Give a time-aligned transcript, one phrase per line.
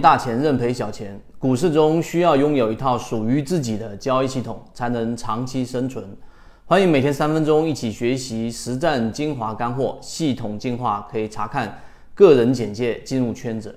[0.00, 6.04] 大钱认赔小钱，股市中需要拥有一套属于自己的交易系统，才能长期生存。
[6.64, 11.80] 欢迎每天三分钟一起学习实战精华干货，系统进化可以查看
[12.14, 13.76] 个人简介进入圈子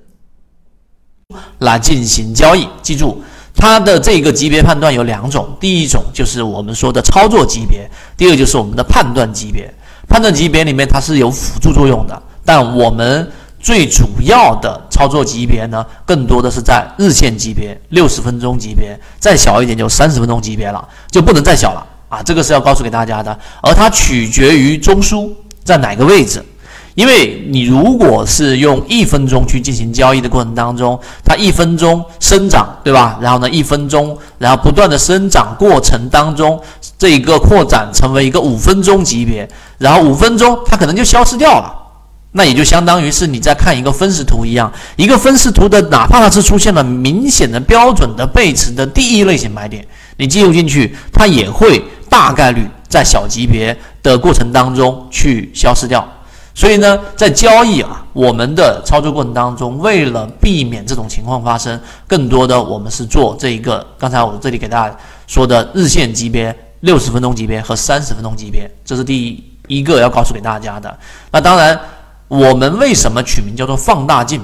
[1.59, 2.67] 来进行交易。
[2.81, 3.21] 记住，
[3.55, 9.73] 它的这个级别判断有两种，第一种就是我们说的操作级别，第二就是我们的判断级别。
[10.07, 13.27] 判断级别里面它是有辅助作用的，但我们。
[13.65, 22.21] 最主要的操作级别呢，更多的是在日线级别、六十分钟级别，再小一点就三十分钟级别了，就不能再小了啊！
[22.21, 23.35] 这个是要告诉给大家的。
[23.63, 25.31] 而它取决于中枢
[25.63, 26.45] 在哪个位置，
[26.93, 33.17] 因为你如果是用一分钟去进行交易的过程当中，它一分钟生长，对吧？
[33.19, 36.61] 然后呢，一分钟，然后不断的生长过程当中，
[36.99, 41.81] 这一个扩展成为一个五分钟级别，然后五分钟它可能就消失掉了。
[42.37, 56.05] 那也就相当于是你在看一个分时图一样，一个分时图的，哪怕它是出现了明显的标准的背驰的第一类型买点，你进入进去，它也会大概率在小级别的过程当中去消失掉。
[56.53, 70.99] 所以呢，在交易啊，我们的操作过程当中，为了避免这种情况发生，更多的我们是做这一个，刚才我这里给大家说的日线级别、六十分钟级别和三十分钟级别，这是第一个要告诉给大家的。
[71.31, 71.79] 那当然。
[72.27, 74.41] 我们为什么取名叫做放大镜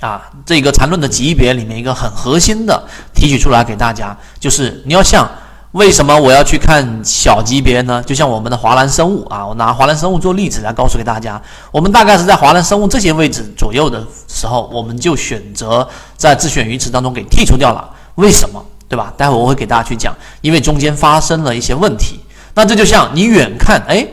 [0.00, 0.30] 啊？
[0.46, 5.28] 这个缠论的级别里面一个很核心的提取出来给大家，就是你要像
[5.72, 8.00] 为什么我要去看小级别呢？
[8.06, 11.40] 就像我们的华兰生物啊，我拿华兰生物做例子来告诉给大家，
[11.72, 17.90] 我们大概是在华兰生物这些位置左右的时候，我们就选择在自选鱼池当中给剔除掉了。
[18.14, 18.64] 为什么？
[18.88, 19.12] 对吧？
[19.16, 22.20] 待会我会给大家去讲，因为中间发生了一些问题。
[22.54, 24.06] 那这就像你远看，哎。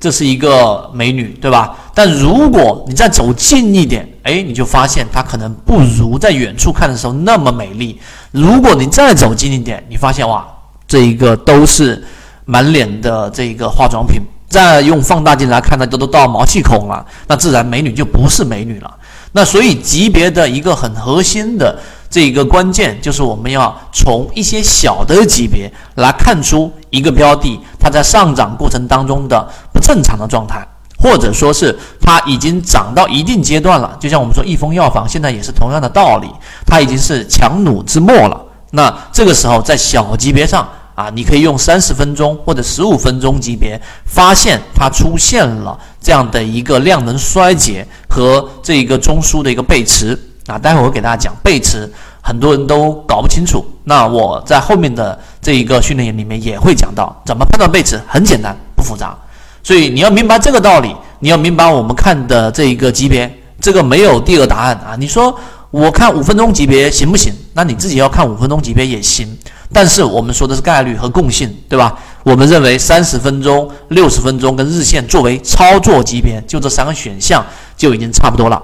[0.00, 1.76] 这是一个美女，对吧？
[1.92, 7.98] 但如果你再走近一点，哎，你就发现她可能不如在远处看的时候那么美丽。
[8.30, 10.46] 如果你再走近一点，你发现哇，
[10.86, 12.04] 这一个都是
[12.44, 18.96] 满脸的这一个化妆品，再用放大镜来看，呢，都都到毛细孔了，那自然美女就不是美女了。
[19.32, 21.76] 那所以级别的一个很核心的。
[22.10, 29.46] 这一个关键就是我们要从一些小的级别来看出一个标的它在上涨过程当中的
[29.80, 30.66] 正常的状态，
[30.98, 33.96] 或者说是它已经涨到一定阶段了。
[34.00, 36.28] 就像我们说益丰药房现在也是同样的道理，
[36.66, 38.40] 它已经是强弩之末了。
[38.70, 50.18] 那这个时候在小级别上啊，你可以用三十分钟或者十五分钟级别发现它出现了这样的一个量能衰竭和这一个中枢的一个背驰。
[50.48, 51.86] 啊，待会儿我给大家讲背驰，
[52.22, 53.62] 很多人都搞不清楚。
[53.84, 59.14] 那我在后面的这一个训练营里面也会讲到怎么判断背驰，很简单，不复杂。
[59.62, 64.96] 所以你要明白这个道理，你要明白我们看的这一个级别，这个没有第二答案啊。
[64.98, 65.38] 你说
[65.70, 67.32] 我看五分钟级别行不行？
[67.54, 69.36] 那你自己要看五分钟级别也行。
[69.70, 71.98] 但是我们说的是概率和共性，对吧？
[72.22, 77.44] 我们认为三十分钟、六十分钟跟日线作为操作级别，就这三个选项
[77.76, 78.62] 就已经差不多了。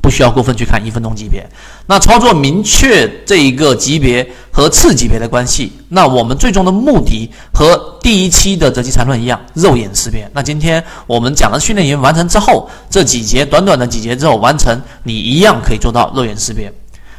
[0.00, 1.46] 不需要过分去看一分钟级别，
[1.86, 10.28] 那操作明确这一个级别和次级别的关系，那我们最终的目的和第一期的择机缠论一样，肉眼识别。
[10.32, 16.72] 那今天我们讲的训练营完成之后，这几节短短的几节之后完成，你一样可以做到肉眼识别。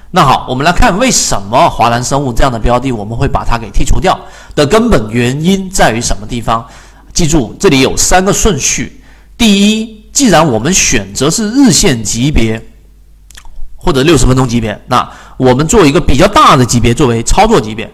[0.10, 4.20] 那好，我们来看为什么华南生物这样的标的我们会把它给剔除掉
[4.56, 6.68] 的根本原因在于什么地方？
[7.14, 9.02] 记住，这里有三个顺序。
[9.38, 12.62] 第一，既然我们选择是日线级别。
[13.84, 17.92] 或者六十分钟级别，那我们做一个比较大的级别作为操作级别，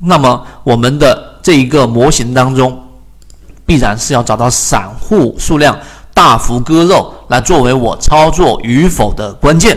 [0.00, 2.82] 那么我们的这一个模型当中，
[3.66, 5.78] 必然是要找到散户数量
[6.14, 9.76] 大幅割肉来作为我操作与否的关键，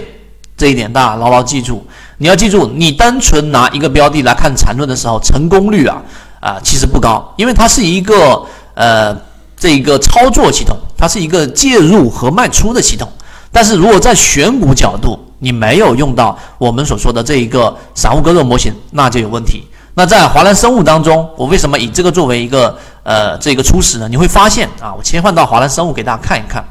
[0.56, 1.86] 这一点大家牢牢记住。
[2.18, 6.02] 你要记住，你单纯拿一个标的来看缠论的时候，成功率啊
[6.40, 8.42] 啊其实不高，因为它是一个
[8.76, 9.14] 呃
[9.58, 13.12] 这一个操作系统，它是一个介入和卖出的系统。
[13.52, 19.68] 但是如果在选股角度，你没有用到我们所说的这一个散户割肉模型，那就有问题。
[19.94, 24.08] 那在华南生物当中，我为什么以这个作为一个呃这个初始呢？
[24.08, 26.64] 你会发现啊，我切换到华南生物给大家看一看，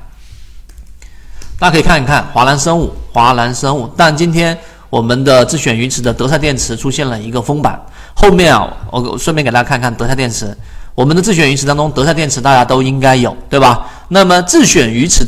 [1.59, 3.91] 大家可以看一看华南生物，华南生物。
[3.97, 4.57] 但今天
[4.89, 7.79] 我们的自选鱼池的德赛电池出现了一个封板，
[8.15, 10.57] 后面啊，我顺便给大家看看德赛电池。
[10.95, 13.87] 我们的自选鱼池当中，德赛电池大家都应该有，对吧？
[14.09, 15.19] 那么自选鱼池。